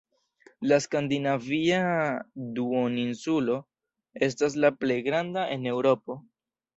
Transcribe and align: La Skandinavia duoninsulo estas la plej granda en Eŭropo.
La 0.69 0.77
Skandinavia 0.83 1.81
duoninsulo 2.59 3.57
estas 4.29 4.57
la 4.65 4.73
plej 4.85 4.97
granda 5.09 5.45
en 5.57 5.69
Eŭropo. 5.73 6.17